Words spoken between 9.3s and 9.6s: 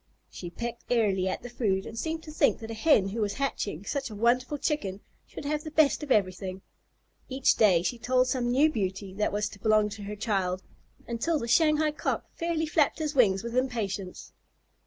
was to